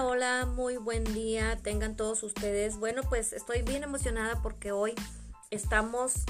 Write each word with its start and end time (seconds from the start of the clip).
Hola, 0.00 0.46
muy 0.46 0.76
buen 0.76 1.02
día, 1.02 1.58
tengan 1.60 1.96
todos 1.96 2.22
ustedes. 2.22 2.76
Bueno, 2.76 3.02
pues 3.08 3.32
estoy 3.32 3.62
bien 3.62 3.82
emocionada 3.82 4.40
porque 4.42 4.70
hoy 4.70 4.94
estamos 5.50 6.22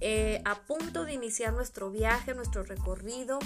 eh, 0.00 0.40
a 0.46 0.62
punto 0.62 1.04
de 1.04 1.12
iniciar 1.12 1.52
nuestro 1.52 1.90
viaje, 1.90 2.34
nuestro 2.34 2.62
recorrido 2.62 3.38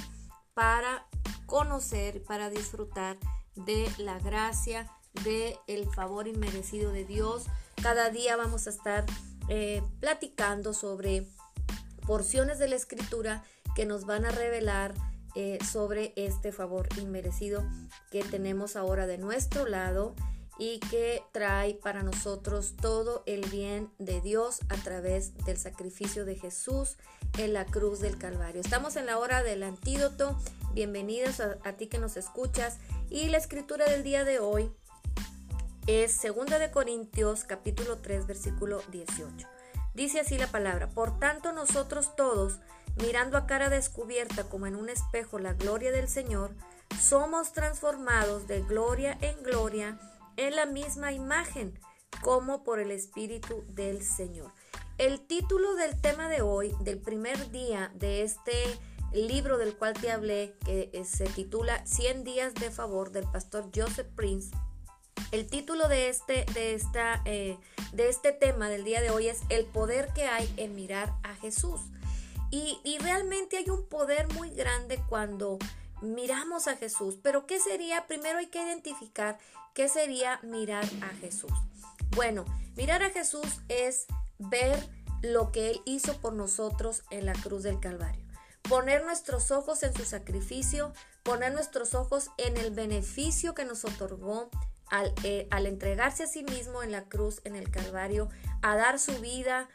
para 0.54 1.06
conocer, 1.46 2.22
para 2.22 2.50
disfrutar 2.50 3.16
de 3.56 3.90
la 3.98 4.20
gracia, 4.20 4.88
de 5.24 5.56
el 5.66 5.90
favor 5.90 6.28
inmerecido 6.28 6.92
de 6.92 7.04
Dios. 7.04 7.46
Cada 7.82 8.10
día 8.10 8.36
vamos 8.36 8.68
a 8.68 8.70
estar 8.70 9.04
eh, 9.48 9.82
platicando 9.98 10.72
sobre 10.72 11.26
porciones 12.06 12.60
de 12.60 12.68
la 12.68 12.76
escritura 12.76 13.42
que 13.74 13.86
nos 13.86 14.04
van 14.04 14.24
a 14.24 14.30
revelar 14.30 14.94
eh, 15.34 15.58
sobre 15.64 16.12
este 16.16 16.52
favor 16.52 16.88
inmerecido 17.00 17.64
que 18.10 18.22
tenemos 18.22 18.76
ahora 18.76 19.06
de 19.06 19.18
nuestro 19.18 19.66
lado 19.66 20.14
y 20.58 20.78
que 20.78 21.22
trae 21.32 21.74
para 21.74 22.02
nosotros 22.02 22.74
todo 22.80 23.22
el 23.26 23.44
bien 23.50 23.90
de 23.98 24.20
Dios 24.20 24.60
a 24.68 24.76
través 24.76 25.34
del 25.44 25.56
sacrificio 25.56 26.24
de 26.24 26.36
Jesús 26.36 26.96
en 27.38 27.52
la 27.52 27.64
cruz 27.66 28.00
del 28.00 28.18
Calvario. 28.18 28.60
Estamos 28.60 28.96
en 28.96 29.06
la 29.06 29.18
hora 29.18 29.42
del 29.42 29.62
antídoto. 29.62 30.38
Bienvenidos 30.72 31.40
a, 31.40 31.72
ti 31.72 31.88
que 31.88 31.98
nos 31.98 32.16
escuchas. 32.16 32.78
Y 33.10 33.28
la 33.28 33.38
escritura 33.38 33.86
del 33.86 34.04
día 34.04 34.24
de 34.24 34.38
hoy 34.38 34.70
es 35.86 36.20
2 36.22 36.46
de 36.46 36.70
Corintios 36.70 37.44
capítulo 37.44 37.98
3 37.98 38.26
versículo 38.26 38.80
18. 38.92 39.48
Dice 39.94 40.20
así 40.20 40.38
la 40.38 40.48
palabra, 40.48 40.88
por 40.88 41.18
tanto 41.18 41.52
nosotros 41.52 42.16
todos, 42.16 42.58
mirando 42.96 43.36
a 43.36 43.46
cara 43.46 43.68
descubierta 43.68 44.44
como 44.44 44.66
en 44.66 44.76
un 44.76 44.88
espejo 44.88 45.38
la 45.38 45.54
gloria 45.54 45.92
del 45.92 46.08
Señor, 46.08 46.54
somos 47.00 47.52
transformados 47.52 48.46
de 48.46 48.62
gloria 48.62 49.18
en 49.20 49.42
gloria 49.42 49.98
en 50.36 50.56
la 50.56 50.66
misma 50.66 51.12
imagen, 51.12 51.78
como 52.22 52.64
por 52.64 52.78
el 52.78 52.90
Espíritu 52.90 53.64
del 53.68 54.02
Señor. 54.02 54.52
El 54.98 55.26
título 55.26 55.74
del 55.74 56.00
tema 56.00 56.28
de 56.28 56.42
hoy, 56.42 56.74
del 56.80 56.98
primer 56.98 57.50
día 57.50 57.90
de 57.94 58.22
este 58.22 58.52
libro 59.12 59.58
del 59.58 59.76
cual 59.76 59.94
te 59.94 60.10
hablé, 60.10 60.54
que 60.64 60.90
eh, 60.92 61.04
se 61.04 61.24
titula 61.24 61.84
100 61.86 62.24
días 62.24 62.54
de 62.54 62.70
favor 62.70 63.10
del 63.10 63.24
pastor 63.24 63.70
Joseph 63.74 64.08
Prince, 64.14 64.50
el 65.32 65.46
título 65.46 65.88
de 65.88 66.08
este, 66.08 66.44
de, 66.54 66.74
esta, 66.74 67.20
eh, 67.24 67.58
de 67.92 68.08
este 68.08 68.32
tema 68.32 68.68
del 68.68 68.84
día 68.84 69.00
de 69.00 69.10
hoy 69.10 69.26
es 69.26 69.40
El 69.48 69.66
poder 69.66 70.12
que 70.14 70.26
hay 70.26 70.52
en 70.56 70.74
mirar 70.74 71.12
a 71.22 71.34
Jesús. 71.34 71.80
Y, 72.54 72.98
realmente 72.98 73.56
hay 73.56 73.68
un 73.68 73.84
poder 73.88 74.32
muy 74.34 74.50
grande 74.50 75.02
cuando 75.08 75.58
miramos 76.02 76.68
a 76.68 76.76
Jesús. 76.76 77.18
Pero 77.20 77.46
¿qué 77.46 77.58
sería? 77.58 78.06
Primero 78.06 78.38
hay 78.38 78.46
que 78.46 78.62
identificar 78.62 79.38
qué 79.74 79.88
sería 79.88 80.38
mirar 80.44 80.84
a 81.02 81.08
Jesús. 81.16 81.50
Bueno, 82.14 82.44
mirar 82.76 83.02
a 83.02 83.10
Jesús 83.10 83.60
es 83.68 84.06
ver 84.38 84.78
lo 85.20 85.50
que 85.50 85.70
Él 85.70 85.82
hizo 85.84 86.20
por 86.20 86.32
nosotros 86.32 87.02
en 87.10 87.26
la 87.26 87.32
cruz 87.32 87.64
del 87.64 87.80
Calvario. 87.80 88.24
Poner 88.62 89.04
nuestros 89.04 89.50
ojos 89.50 89.82
en 89.82 89.92
su 89.92 90.04
sacrificio, 90.04 90.92
poner 91.24 91.52
nuestros 91.52 91.92
ojos 91.94 92.30
en 92.38 92.56
el 92.56 92.70
beneficio 92.70 93.54
que 93.54 93.64
nos 93.64 93.84
otorgó 93.84 94.48
al, 94.90 95.12
eh, 95.24 95.48
al 95.50 95.66
entregarse 95.66 96.22
a 96.22 96.28
sí 96.28 96.44
mismo 96.44 96.84
en 96.84 96.92
la 96.92 97.08
cruz, 97.08 97.40
en 97.42 97.56
el 97.56 97.72
Calvario, 97.72 98.28
a 98.62 98.76
dar 98.76 99.00
su 99.00 99.18
vida, 99.20 99.68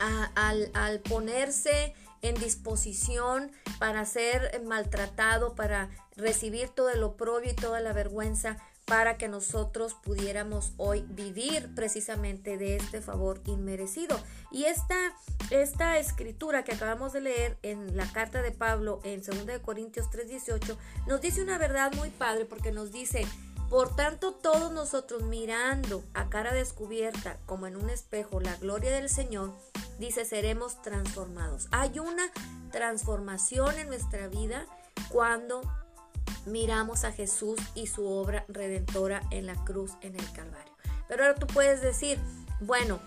al, 0.00 1.00
ponerse 1.00 1.94
en 2.22 2.34
disposición 2.34 3.50
para 3.78 4.04
ser 4.04 4.62
maltratado, 4.64 5.54
para 5.54 5.90
recibir 6.16 6.68
todo 6.68 6.90
el 6.90 7.02
oprobio 7.02 7.50
y 7.50 7.54
toda 7.54 7.80
la 7.80 7.92
vergüenza, 7.92 8.58
para 8.84 9.16
que 9.16 9.28
nosotros 9.28 9.94
pudiéramos 9.94 10.72
hoy 10.76 11.04
vivir 11.08 11.72
precisamente 11.76 12.58
de 12.58 12.76
este 12.76 13.00
favor 13.00 13.40
inmerecido. 13.46 14.18
Y 14.50 14.64
esta, 14.64 14.96
esta 15.50 15.98
escritura 15.98 16.64
que 16.64 16.72
acabamos 16.72 17.12
de 17.12 17.20
leer 17.20 17.56
en 17.62 17.96
la 17.96 18.10
carta 18.10 18.42
de 18.42 18.50
Pablo 18.50 19.00
en 19.04 19.22
2 19.22 19.60
Corintios 19.60 20.10
3:18 20.10 20.76
nos 21.06 21.20
dice 21.20 21.42
una 21.42 21.56
verdad 21.56 21.92
muy 21.92 22.10
padre 22.10 22.46
porque 22.46 22.72
nos 22.72 22.90
dice, 22.90 23.24
por 23.70 23.94
tanto, 23.94 24.32
todos 24.32 24.72
nosotros 24.72 25.22
mirando 25.22 26.02
a 26.12 26.28
cara 26.28 26.52
descubierta 26.52 27.38
como 27.46 27.68
en 27.68 27.76
un 27.76 27.88
espejo 27.88 28.40
la 28.40 28.56
gloria 28.56 28.90
del 28.90 29.08
Señor, 29.08 29.54
dice, 30.00 30.24
seremos 30.24 30.80
transformados. 30.82 31.68
Hay 31.70 31.98
una 32.00 32.24
transformación 32.72 33.78
en 33.78 33.88
nuestra 33.88 34.26
vida 34.28 34.66
cuando 35.10 35.60
miramos 36.46 37.04
a 37.04 37.12
Jesús 37.12 37.60
y 37.74 37.86
su 37.86 38.06
obra 38.06 38.44
redentora 38.48 39.22
en 39.30 39.46
la 39.46 39.54
cruz, 39.64 39.92
en 40.00 40.18
el 40.18 40.32
Calvario. 40.32 40.72
Pero 41.06 41.24
ahora 41.24 41.38
tú 41.38 41.46
puedes 41.46 41.82
decir, 41.82 42.18
bueno, 42.60 42.98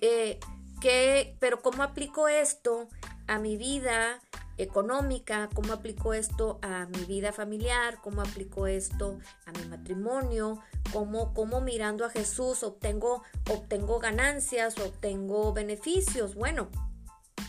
eh, 0.00 0.40
¿qué, 0.80 1.36
pero 1.38 1.60
¿cómo 1.60 1.82
aplico 1.82 2.28
esto 2.28 2.88
a 3.26 3.38
mi 3.38 3.56
vida? 3.56 4.20
Económica, 4.58 5.48
cómo 5.54 5.72
aplico 5.72 6.14
esto 6.14 6.58
a 6.62 6.86
mi 6.86 7.04
vida 7.04 7.32
familiar, 7.32 7.98
cómo 8.02 8.22
aplico 8.22 8.66
esto 8.66 9.18
a 9.46 9.52
mi 9.58 9.66
matrimonio, 9.66 10.60
cómo, 10.92 11.34
cómo 11.34 11.60
mirando 11.60 12.04
a 12.04 12.10
Jesús 12.10 12.62
obtengo, 12.62 13.22
obtengo 13.50 13.98
ganancias, 13.98 14.78
obtengo 14.78 15.52
beneficios. 15.52 16.34
Bueno, 16.34 16.68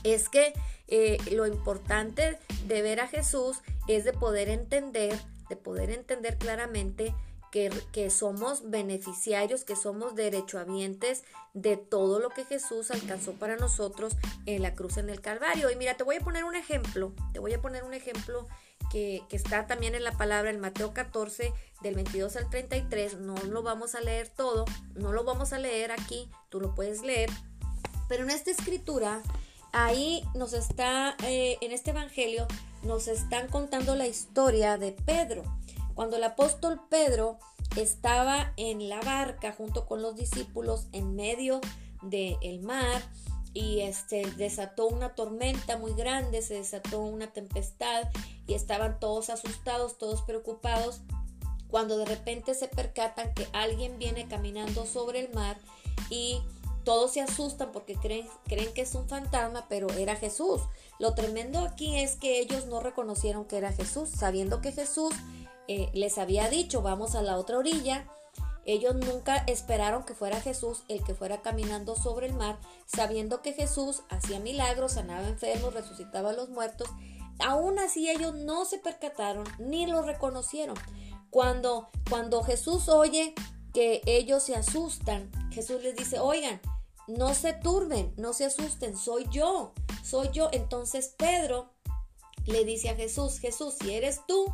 es 0.04 0.30
que 0.30 0.54
eh, 0.88 1.18
lo 1.32 1.48
importante 1.48 2.40
de 2.68 2.82
ver 2.82 3.00
a 3.00 3.08
Jesús 3.08 3.58
es 3.88 4.04
de 4.04 4.14
poder 4.14 4.50
entender, 4.50 5.18
de 5.50 5.56
poder 5.56 5.90
entender 5.90 6.38
claramente 6.38 7.14
que, 7.54 8.10
somos 8.10 8.72
beneficiarios, 8.72 9.64
que 9.64 9.76
somos 9.76 10.16
derechohabientes 10.16 11.24
de 11.54 11.78
todo 11.78 12.20
lo 12.20 12.30
que 12.30 12.46
Jesús 12.46 12.90
alcanzó 12.90 13.34
para 13.34 13.58
nosotros 13.58 14.16
en 14.48 14.64
la 14.64 14.74
cruz 14.74 14.98
en 14.98 15.12
el 15.12 15.22
Calvario. 15.22 15.70
Y 15.70 15.76
mira, 15.76 15.96
te 15.96 16.04
voy 16.04 16.16
a 16.16 16.22
poner 16.22 16.46
un 16.46 16.56
ejemplo, 16.56 17.14
te 17.32 17.40
voy 17.40 17.54
a 17.54 17.62
poner 17.62 17.84
un 17.84 17.94
ejemplo 17.94 18.48
que, 18.92 19.22
está 19.30 19.68
también 19.68 19.94
en 19.94 20.04
la 20.04 20.14
palabra 20.14 20.50
en 20.50 20.60
Mateo 20.60 20.96
14, 20.96 21.54
del 21.84 21.94
22 21.94 22.36
al 22.38 22.50
33. 22.50 23.20
No 23.20 23.36
lo 23.36 23.62
vamos 23.62 23.94
a 23.94 24.02
leer 24.02 24.30
todo, 24.30 24.66
no 24.96 25.14
lo 25.14 25.24
vamos 25.24 25.54
a 25.54 25.60
leer 25.60 25.92
aquí, 25.92 26.32
tú 26.50 26.60
lo 26.60 26.74
puedes 26.74 27.04
leer. 27.04 27.30
Pero 28.10 28.24
en 28.24 28.32
esta 28.32 28.50
escritura, 28.50 29.22
ahí 29.74 30.24
nos 30.34 30.54
está, 30.54 31.16
eh, 31.24 31.60
en 31.62 31.72
este 31.72 31.92
evangelio, 31.92 32.48
nos 32.82 33.08
están 33.08 33.48
contando 33.48 33.96
la 33.96 34.08
historia 34.08 34.80
de 34.80 34.92
Pedro. 34.92 35.44
Cuando 35.96 36.18
el 36.18 36.24
apóstol 36.24 36.82
Pedro 36.90 37.40
estaba 37.76 38.54
en 38.58 38.90
la 38.90 39.02
barca 39.02 39.52
junto 39.52 39.86
con 39.86 40.02
los 40.02 40.16
discípulos 40.16 40.88
en 40.92 41.16
medio 41.16 41.62
del 42.02 42.60
mar 42.62 43.02
y 43.54 43.82
este 43.82 44.30
desató 44.32 44.88
una 44.88 45.14
tormenta 45.16 45.78
muy 45.78 45.94
grande, 45.94 46.42
se 46.42 46.56
desató 46.56 47.02
una 47.02 47.32
tempestad 47.32 48.10
y 48.48 48.56
estaban 48.56 49.00
todos 49.00 49.30
asustados, 49.30 49.98
todos 49.98 50.24
preocupados, 50.24 51.02
cuando 51.70 51.98
de 51.98 52.06
repente 52.06 52.56
se 52.56 52.68
percatan 52.68 53.34
que 53.34 53.48
alguien 53.54 54.00
viene 54.00 54.28
caminando 54.28 54.86
sobre 54.86 55.20
el 55.20 55.34
mar 55.34 55.58
y 56.10 56.42
todos 56.84 57.14
se 57.14 57.22
asustan 57.22 57.72
porque 57.72 57.96
creen, 57.96 58.28
creen 58.46 58.74
que 58.74 58.82
es 58.82 58.94
un 58.96 59.08
fantasma, 59.08 59.66
pero 59.70 59.90
era 59.92 60.16
Jesús. 60.16 60.62
Lo 61.00 61.14
tremendo 61.14 61.60
aquí 61.60 61.98
es 61.98 62.16
que 62.16 62.40
ellos 62.40 62.66
no 62.66 62.80
reconocieron 62.80 63.46
que 63.46 63.58
era 63.58 63.72
Jesús, 63.72 64.10
sabiendo 64.10 64.62
que 64.62 64.72
Jesús 64.72 65.14
eh, 65.68 65.90
les 65.94 66.18
había 66.18 66.50
dicho, 66.50 66.82
vamos 66.82 67.16
a 67.16 67.22
la 67.22 67.38
otra 67.38 67.58
orilla. 67.58 68.08
Ellos 68.66 68.96
nunca 68.96 69.38
esperaron 69.48 70.04
que 70.04 70.14
fuera 70.14 70.40
Jesús 70.40 70.84
el 70.88 71.04
que 71.04 71.16
fuera 71.16 71.42
caminando 71.42 71.96
sobre 71.96 72.28
el 72.28 72.34
mar, 72.34 72.58
sabiendo 72.86 73.42
que 73.42 73.54
Jesús 73.54 74.04
hacía 74.10 74.40
milagros, 74.40 74.94
sanaba 74.94 75.28
enfermos, 75.28 75.74
resucitaba 75.74 76.30
a 76.30 76.34
los 76.34 76.50
muertos. 76.50 76.90
Aún 77.40 77.80
así 77.80 78.10
ellos 78.10 78.34
no 78.36 78.64
se 78.66 78.78
percataron 78.78 79.46
ni 79.60 79.86
lo 79.86 80.02
reconocieron. 80.02 80.76
Cuando, 81.30 81.90
cuando 82.10 82.44
Jesús 82.44 82.88
oye 82.88 83.34
que 83.74 84.02
ellos 84.06 84.44
se 84.44 84.56
asustan, 84.56 85.32
Jesús 85.52 85.82
les 85.84 85.96
dice, 85.96 86.20
oigan, 86.20 86.62
no 87.08 87.34
se 87.34 87.54
turben, 87.54 88.14
no 88.18 88.34
se 88.34 88.46
asusten, 88.46 88.96
soy 88.98 89.28
yo, 89.30 89.74
soy 90.04 90.30
yo. 90.32 90.50
Entonces 90.54 91.16
Pedro 91.18 91.70
le 92.46 92.64
dice 92.66 92.90
a 92.90 92.96
Jesús, 92.96 93.40
Jesús, 93.40 93.76
si 93.80 93.94
eres 93.94 94.22
tú, 94.28 94.46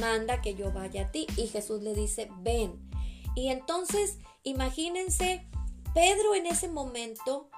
manda 0.00 0.40
que 0.40 0.54
yo 0.54 0.72
vaya 0.72 1.06
a 1.06 1.10
ti. 1.10 1.26
Y 1.36 1.48
Jesús 1.48 1.82
le 1.82 1.94
dice, 1.94 2.28
ven. 2.38 2.90
Y 3.34 3.48
entonces, 3.48 4.18
imagínense, 4.42 5.46
Pedro 5.94 6.34
en 6.34 6.46
ese 6.46 6.68
momento 6.68 7.48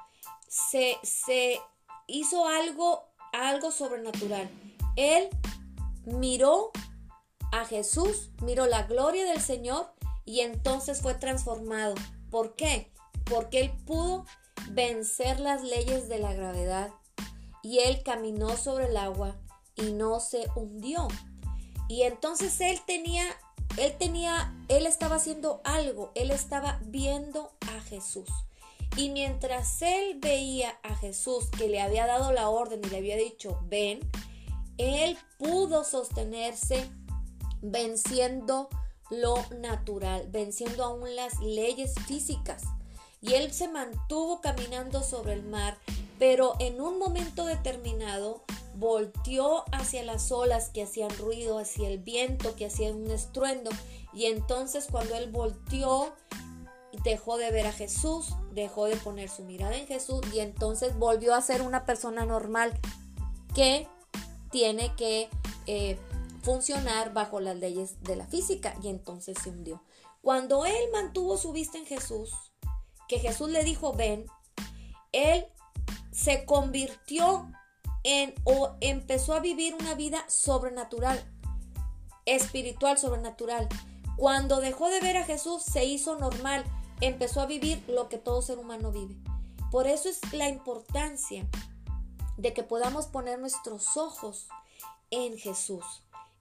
se, 0.49 0.96
se 1.02 1.61
hizo 2.06 2.46
algo, 2.46 3.05
algo 3.32 3.70
sobrenatural. 3.70 4.50
Él 4.96 5.29
miró 6.05 6.70
a 7.52 7.64
Jesús, 7.64 8.31
miró 8.43 8.67
la 8.67 8.84
gloria 8.84 9.25
del 9.25 9.40
Señor 9.40 9.93
y 10.25 10.40
entonces 10.40 11.00
fue 11.00 11.14
transformado. 11.14 11.94
¿Por 12.31 12.56
qué? 12.56 12.93
Porque 13.25 13.61
él 13.61 13.73
pudo 13.84 14.25
vencer 14.70 15.40
las 15.40 15.62
leyes 15.62 16.08
de 16.08 16.19
la 16.19 16.32
gravedad 16.32 16.90
y 17.62 17.81
él 17.81 18.02
caminó 18.02 18.56
sobre 18.56 18.87
el 18.87 18.96
agua 18.96 19.37
y 19.76 19.93
no 19.93 20.20
se 20.20 20.46
hundió. 20.56 21.08
Y 21.93 22.05
entonces 22.05 22.59
él 22.62 22.81
tenía 22.87 23.23
él 23.77 23.94
tenía, 23.99 24.55
él 24.69 24.87
estaba 24.87 25.17
haciendo 25.17 25.61
algo, 25.65 26.12
él 26.15 26.31
estaba 26.31 26.79
viendo 26.85 27.53
a 27.61 27.81
Jesús. 27.81 28.29
Y 28.97 29.11
mientras 29.11 29.81
él 29.81 30.19
veía 30.21 30.79
a 30.83 30.94
Jesús 30.94 31.49
que 31.56 31.69
le 31.69 31.81
había 31.81 32.06
dado 32.06 32.33
la 32.33 32.49
orden 32.49 32.81
y 32.85 32.89
le 32.89 32.99
había 32.99 33.17
dicho, 33.17 33.59
ven, 33.65 34.00
él 34.77 35.17
pudo 35.39 35.85
sostenerse 35.85 36.91
venciendo 37.62 38.69
lo 39.11 39.37
natural, 39.61 40.29
venciendo 40.31 40.85
aún 40.85 41.15
las 41.17 41.41
leyes 41.41 41.94
físicas. 42.06 42.62
Y 43.23 43.35
él 43.35 43.53
se 43.53 43.69
mantuvo 43.69 44.41
caminando 44.41 45.03
sobre 45.03 45.33
el 45.33 45.43
mar, 45.43 45.79
pero 46.22 46.54
en 46.60 46.80
un 46.80 47.00
momento 47.00 47.46
determinado 47.46 48.44
volteó 48.76 49.64
hacia 49.72 50.04
las 50.04 50.30
olas 50.30 50.69
que 50.69 50.84
hacían 50.84 51.10
ruido, 51.19 51.58
hacia 51.58 51.88
el 51.88 51.98
viento 51.98 52.54
que 52.54 52.66
hacía 52.66 52.92
un 52.92 53.10
estruendo. 53.10 53.72
Y 54.12 54.26
entonces 54.26 54.86
cuando 54.88 55.16
él 55.16 55.32
volteó, 55.32 56.14
dejó 57.02 57.38
de 57.38 57.50
ver 57.50 57.66
a 57.66 57.72
Jesús, 57.72 58.36
dejó 58.52 58.84
de 58.84 58.94
poner 58.98 59.30
su 59.30 59.42
mirada 59.42 59.76
en 59.76 59.88
Jesús 59.88 60.20
y 60.32 60.38
entonces 60.38 60.96
volvió 60.96 61.34
a 61.34 61.40
ser 61.40 61.60
una 61.60 61.86
persona 61.86 62.24
normal 62.24 62.78
que 63.52 63.88
tiene 64.52 64.94
que 64.94 65.28
eh, 65.66 65.98
funcionar 66.44 67.12
bajo 67.12 67.40
las 67.40 67.56
leyes 67.56 68.00
de 68.04 68.14
la 68.14 68.28
física 68.28 68.76
y 68.80 68.90
entonces 68.90 69.36
se 69.42 69.50
hundió. 69.50 69.82
Cuando 70.20 70.66
él 70.66 70.84
mantuvo 70.92 71.36
su 71.36 71.50
vista 71.50 71.78
en 71.78 71.86
Jesús, 71.86 72.30
que 73.08 73.19
Jesús 73.19 73.50
le 73.50 73.64
dijo 73.64 73.92
ven, 73.94 74.26
él 75.10 75.48
se 76.12 76.44
convirtió 76.44 77.50
en 78.05 78.35
o 78.44 78.76
empezó 78.81 79.35
a 79.35 79.41
vivir 79.41 79.75
una 79.75 79.94
vida 79.94 80.25
sobrenatural, 80.29 81.20
espiritual 82.26 82.99
sobrenatural. 82.99 83.69
Cuando 84.17 84.61
dejó 84.61 84.88
de 84.88 85.00
ver 85.00 85.17
a 85.17 85.25
Jesús 85.25 85.62
se 85.62 85.85
hizo 85.85 86.19
normal, 86.19 86.64
empezó 87.00 87.41
a 87.41 87.47
vivir 87.47 87.82
lo 87.88 88.09
que 88.09 88.19
todo 88.19 88.43
ser 88.43 88.59
humano 88.59 88.93
vive. 88.93 89.17
Por 89.70 89.87
eso 89.87 90.09
es 90.09 90.20
la 90.32 90.49
importancia 90.49 91.49
de 92.37 92.53
que 92.53 92.62
podamos 92.62 93.06
poner 93.06 93.38
nuestros 93.38 93.97
ojos 93.97 94.49
en 95.11 95.38
Jesús, 95.38 95.85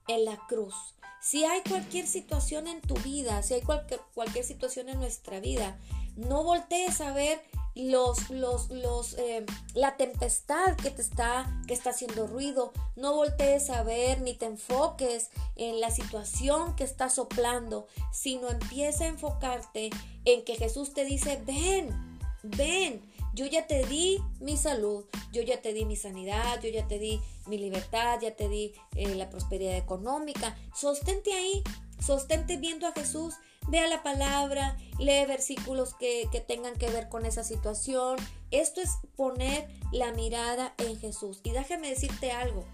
en 0.08 0.24
la 0.24 0.36
cruz. 0.48 0.74
Si 1.20 1.44
hay 1.44 1.62
cualquier 1.62 2.06
situación 2.06 2.66
en 2.66 2.80
tu 2.80 2.94
vida, 2.96 3.42
si 3.42 3.54
hay 3.54 3.62
cualquier, 3.62 4.00
cualquier 4.12 4.44
situación 4.44 4.88
en 4.88 4.98
nuestra 4.98 5.40
vida, 5.40 5.78
no 6.16 6.42
voltees 6.42 7.00
a 7.00 7.12
ver 7.12 7.42
los, 7.74 8.30
los, 8.30 8.70
los, 8.70 9.14
eh, 9.14 9.44
la 9.74 9.96
tempestad 9.96 10.76
que 10.76 10.90
te 10.90 11.02
está, 11.02 11.62
que 11.66 11.74
está 11.74 11.90
haciendo 11.90 12.26
ruido. 12.26 12.72
No 12.96 13.14
voltees 13.14 13.70
a 13.70 13.82
ver 13.82 14.20
ni 14.20 14.34
te 14.34 14.46
enfoques 14.46 15.30
en 15.56 15.80
la 15.80 15.90
situación 15.90 16.76
que 16.76 16.84
está 16.84 17.08
soplando, 17.10 17.86
sino 18.12 18.48
empieza 18.48 19.04
a 19.04 19.08
enfocarte 19.08 19.90
en 20.24 20.44
que 20.44 20.56
Jesús 20.56 20.92
te 20.92 21.04
dice, 21.04 21.40
ven, 21.46 22.20
ven, 22.42 23.02
yo 23.34 23.46
ya 23.46 23.66
te 23.66 23.84
di 23.86 24.18
mi 24.40 24.56
salud, 24.56 25.06
yo 25.32 25.42
ya 25.42 25.62
te 25.62 25.72
di 25.72 25.86
mi 25.86 25.96
sanidad, 25.96 26.60
yo 26.60 26.68
ya 26.68 26.86
te 26.86 26.98
di 26.98 27.20
mi 27.46 27.56
libertad, 27.56 28.18
ya 28.20 28.36
te 28.36 28.48
di 28.48 28.74
eh, 28.94 29.14
la 29.14 29.30
prosperidad 29.30 29.76
económica. 29.76 30.56
Sostente 30.74 31.32
ahí, 31.32 31.62
sostente 32.04 32.58
viendo 32.58 32.86
a 32.86 32.92
Jesús, 32.92 33.34
vea 33.68 33.86
la 33.86 34.02
palabra, 34.02 34.76
lee 34.98 35.24
versículos 35.26 35.94
que, 35.94 36.28
que 36.30 36.40
tengan 36.40 36.74
que 36.76 36.90
ver 36.90 37.08
con 37.08 37.26
esa 37.26 37.44
situación. 37.44 38.16
Esto 38.50 38.80
es 38.80 38.98
poner 39.16 39.68
la 39.92 40.12
mirada 40.12 40.74
en 40.78 40.98
Jesús. 40.98 41.40
Y 41.42 41.50
déjame 41.50 41.88
decirte 41.88 42.32
algo, 42.32 42.64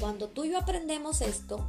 cuando 0.00 0.28
tú 0.28 0.44
y 0.44 0.50
yo 0.50 0.58
aprendemos 0.58 1.20
esto, 1.20 1.66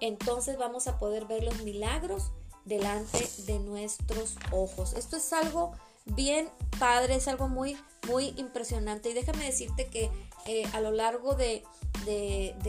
entonces 0.00 0.58
vamos 0.58 0.88
a 0.88 0.98
poder 0.98 1.26
ver 1.26 1.44
los 1.44 1.62
milagros 1.62 2.32
delante 2.64 3.28
de 3.46 3.58
nuestros 3.58 4.36
ojos. 4.50 4.94
Esto 4.94 5.16
es 5.16 5.32
algo 5.32 5.72
bien 6.06 6.48
padre, 6.78 7.16
es 7.16 7.28
algo 7.28 7.48
muy, 7.48 7.76
muy 8.08 8.34
impresionante. 8.36 9.10
Y 9.10 9.14
déjame 9.14 9.44
decirte 9.44 9.86
que 9.88 10.10
eh, 10.46 10.64
a 10.72 10.80
lo 10.80 10.90
largo 10.90 11.34
de, 11.34 11.64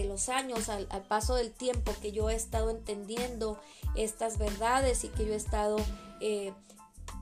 los 0.06 0.30
años, 0.30 0.70
al, 0.70 0.88
paso 1.08 1.36
del 1.36 1.52
tiempo 1.52 1.94
que 2.02 2.12
yo 2.12 2.30
he 2.30 2.36
estado 2.36 2.70
entendiendo 2.70 3.60
estas 3.96 4.38
verdades 4.38 5.04
y 5.04 5.10
que 5.10 5.26
yo 5.26 5.34
he 5.34 5.38
estado 5.38 5.78
eh, 6.22 6.54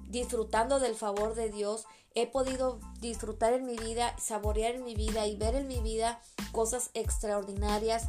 disfrutando 0.10 0.80
del 0.80 0.96
favor 0.96 1.36
de 1.36 1.50
Dios, 1.50 1.86
he 2.14 2.28
podido 2.28 2.80
disfrutar 3.00 3.54
en 3.54 3.66
mi 3.66 3.78
vida, 3.78 4.16
saborear 4.20 4.76
en 4.76 4.84
mi 4.84 4.96
vida 4.96 5.26
y 5.28 5.36
ver 5.36 5.56
en 5.56 5.68
mi 5.68 5.80
vida 5.80 6.20
cosas 6.52 6.92
extraordinarias 6.94 8.08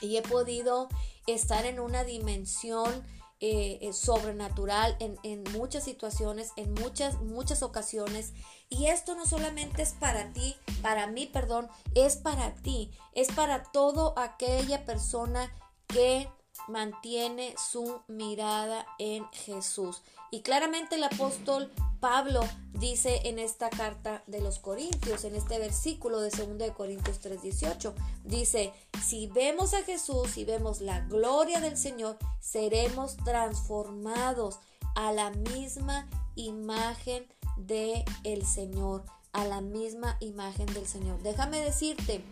y 0.00 0.16
he 0.16 0.22
podido 0.22 0.88
estar 1.26 1.66
en 1.66 1.80
una 1.80 2.04
dimensión 2.04 3.04
eh, 3.40 3.78
eh, 3.82 3.92
sobrenatural 3.92 4.96
en, 4.98 5.18
en, 5.22 5.44
muchas 5.52 5.84
situaciones, 5.84 6.52
en 6.56 6.72
muchas, 6.72 7.20
muchas 7.20 7.62
ocasiones. 7.62 8.32
Y 8.70 8.86
esto 8.86 9.14
no 9.14 9.26
solamente 9.26 9.82
es 9.82 9.92
para 9.92 10.32
ti, 10.32 10.56
para 10.80 11.06
mí, 11.06 11.26
perdón, 11.26 11.68
es 11.94 12.16
para 12.16 12.54
ti, 12.54 12.90
es 13.12 13.28
para 13.32 13.62
toda 13.64 14.14
aquella 14.22 14.86
persona 14.86 15.52
que 15.86 16.30
mantiene 16.68 17.54
su 17.58 18.00
mirada 18.08 18.86
en 18.98 19.26
Jesús. 19.32 20.02
Y 20.30 20.40
claramente 20.40 20.96
el 20.96 21.04
apóstol 21.04 21.70
Pablo 22.00 22.40
dice 22.72 23.22
en 23.24 23.38
esta 23.38 23.70
carta 23.70 24.22
de 24.26 24.40
los 24.40 24.58
Corintios, 24.58 25.24
en 25.24 25.34
este 25.34 25.58
versículo 25.58 26.20
de 26.20 26.30
2 26.30 26.58
de 26.58 26.72
Corintios 26.72 27.20
3:18, 27.20 27.94
dice, 28.24 28.72
si 29.04 29.26
vemos 29.28 29.74
a 29.74 29.82
Jesús 29.82 30.36
y 30.36 30.44
vemos 30.44 30.80
la 30.80 31.00
gloria 31.00 31.60
del 31.60 31.76
Señor, 31.76 32.18
seremos 32.40 33.16
transformados 33.18 34.58
a 34.94 35.12
la 35.12 35.30
misma 35.30 36.08
imagen 36.34 37.26
de 37.56 38.04
el 38.24 38.44
Señor, 38.46 39.04
a 39.32 39.44
la 39.44 39.60
misma 39.60 40.16
imagen 40.20 40.66
del 40.66 40.86
Señor. 40.86 41.22
Déjame 41.22 41.60
decirte 41.60 42.22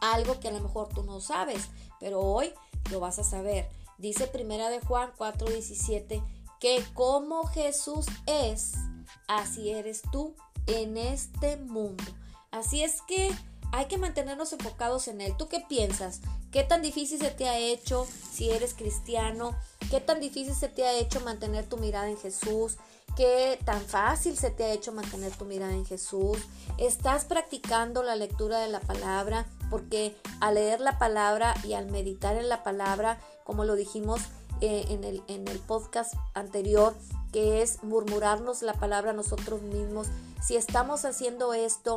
algo 0.00 0.40
que 0.40 0.48
a 0.48 0.52
lo 0.52 0.60
mejor 0.60 0.88
tú 0.88 1.02
no 1.02 1.20
sabes, 1.20 1.68
pero 2.00 2.20
hoy 2.20 2.52
lo 2.90 3.00
vas 3.00 3.18
a 3.18 3.24
saber. 3.24 3.68
Dice 3.98 4.26
Primera 4.26 4.68
de 4.68 4.80
Juan 4.80 5.12
4:17 5.16 6.22
que 6.62 6.84
como 6.94 7.44
Jesús 7.48 8.06
es, 8.26 8.74
así 9.26 9.72
eres 9.72 10.00
tú 10.12 10.36
en 10.68 10.96
este 10.96 11.56
mundo. 11.56 12.04
Así 12.52 12.84
es 12.84 13.02
que 13.02 13.32
hay 13.72 13.86
que 13.86 13.98
mantenernos 13.98 14.52
enfocados 14.52 15.08
en 15.08 15.20
Él. 15.20 15.36
¿Tú 15.36 15.48
qué 15.48 15.58
piensas? 15.58 16.20
¿Qué 16.52 16.62
tan 16.62 16.80
difícil 16.80 17.18
se 17.18 17.32
te 17.32 17.48
ha 17.48 17.58
hecho 17.58 18.06
si 18.32 18.50
eres 18.50 18.74
cristiano? 18.74 19.56
¿Qué 19.90 20.00
tan 20.00 20.20
difícil 20.20 20.54
se 20.54 20.68
te 20.68 20.84
ha 20.84 20.92
hecho 20.92 21.20
mantener 21.22 21.68
tu 21.68 21.78
mirada 21.78 22.08
en 22.08 22.16
Jesús? 22.16 22.76
¿Qué 23.16 23.58
tan 23.64 23.80
fácil 23.80 24.38
se 24.38 24.52
te 24.52 24.62
ha 24.62 24.72
hecho 24.72 24.92
mantener 24.92 25.32
tu 25.32 25.44
mirada 25.44 25.72
en 25.72 25.84
Jesús? 25.84 26.38
¿Estás 26.78 27.24
practicando 27.24 28.04
la 28.04 28.14
lectura 28.14 28.60
de 28.60 28.68
la 28.68 28.78
palabra? 28.78 29.46
Porque 29.68 30.16
al 30.38 30.54
leer 30.54 30.80
la 30.80 30.96
palabra 31.00 31.56
y 31.64 31.72
al 31.72 31.90
meditar 31.90 32.36
en 32.36 32.48
la 32.48 32.62
palabra, 32.62 33.18
como 33.42 33.64
lo 33.64 33.74
dijimos, 33.74 34.20
eh, 34.62 34.86
en, 34.90 35.02
el, 35.02 35.24
en 35.26 35.48
el 35.48 35.58
podcast 35.58 36.14
anterior, 36.34 36.94
que 37.32 37.62
es 37.62 37.82
murmurarnos 37.82 38.62
la 38.62 38.74
palabra 38.74 39.12
nosotros 39.12 39.60
mismos. 39.62 40.06
Si 40.40 40.54
estamos 40.54 41.04
haciendo 41.04 41.52
esto, 41.52 41.96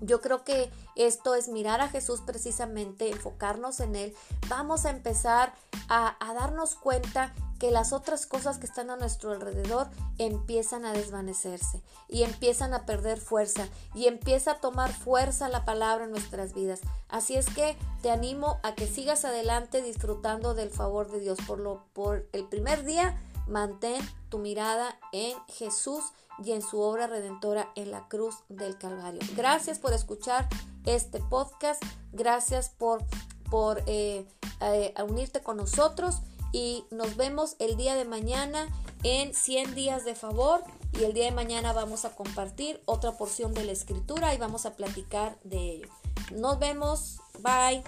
yo 0.00 0.22
creo 0.22 0.44
que 0.44 0.70
esto 0.96 1.34
es 1.34 1.48
mirar 1.48 1.82
a 1.82 1.88
Jesús 1.88 2.22
precisamente, 2.24 3.10
enfocarnos 3.10 3.80
en 3.80 3.96
Él. 3.96 4.14
Vamos 4.48 4.86
a 4.86 4.90
empezar 4.90 5.52
a, 5.88 6.16
a, 6.26 6.32
darnos 6.32 6.74
cuenta 6.74 7.34
que 7.64 7.70
las 7.70 7.94
otras 7.94 8.26
cosas 8.26 8.58
que 8.58 8.66
están 8.66 8.90
a 8.90 8.96
nuestro 8.96 9.32
alrededor 9.32 9.88
empiezan 10.18 10.84
a 10.84 10.92
desvanecerse 10.92 11.80
y 12.10 12.22
empiezan 12.22 12.74
a 12.74 12.84
perder 12.84 13.18
fuerza 13.18 13.70
y 13.94 14.06
empieza 14.06 14.50
a 14.50 14.60
tomar 14.60 14.92
fuerza 14.92 15.48
la 15.48 15.64
palabra 15.64 16.04
en 16.04 16.10
nuestras 16.10 16.52
vidas. 16.52 16.82
Así 17.08 17.36
es 17.36 17.46
que 17.46 17.74
te 18.02 18.10
animo 18.10 18.58
a 18.62 18.74
que 18.74 18.86
sigas 18.86 19.24
adelante 19.24 19.80
disfrutando 19.80 20.52
del 20.52 20.68
favor 20.68 21.10
de 21.10 21.20
Dios. 21.20 21.38
Por, 21.46 21.58
lo, 21.58 21.86
por 21.94 22.28
el 22.34 22.44
primer 22.44 22.84
día, 22.84 23.18
mantén 23.48 24.06
tu 24.28 24.36
mirada 24.36 24.98
en 25.12 25.34
Jesús 25.48 26.04
y 26.44 26.52
en 26.52 26.60
su 26.60 26.80
obra 26.80 27.06
redentora 27.06 27.72
en 27.76 27.90
la 27.90 28.08
cruz 28.08 28.34
del 28.50 28.76
Calvario. 28.76 29.20
Gracias 29.36 29.78
por 29.78 29.94
escuchar 29.94 30.50
este 30.84 31.18
podcast. 31.18 31.82
Gracias 32.12 32.68
por, 32.68 33.02
por 33.50 33.82
eh, 33.86 34.28
eh, 34.60 34.92
unirte 35.08 35.42
con 35.42 35.56
nosotros 35.56 36.20
y 36.54 36.86
nos 36.92 37.16
vemos 37.16 37.56
el 37.58 37.76
día 37.76 37.96
de 37.96 38.04
mañana 38.04 38.68
en 39.02 39.34
100 39.34 39.74
días 39.74 40.04
de 40.04 40.14
favor 40.14 40.62
y 40.92 41.02
el 41.02 41.12
día 41.12 41.24
de 41.24 41.32
mañana 41.32 41.72
vamos 41.72 42.04
a 42.04 42.14
compartir 42.14 42.80
otra 42.84 43.18
porción 43.18 43.54
de 43.54 43.64
la 43.64 43.72
escritura 43.72 44.32
y 44.32 44.38
vamos 44.38 44.64
a 44.64 44.76
platicar 44.76 45.36
de 45.42 45.72
ello. 45.72 45.88
Nos 46.32 46.60
vemos. 46.60 47.18
Bye. 47.40 47.82